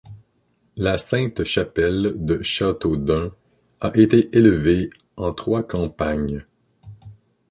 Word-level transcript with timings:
La 0.77 0.97
Sainte-Chapelle 0.97 2.13
de 2.15 2.41
Châteaudun 2.41 3.35
a 3.81 3.91
été 3.93 4.35
élevée 4.35 4.89
en 5.15 5.31
trois 5.31 5.61
campagnes. 5.61 6.43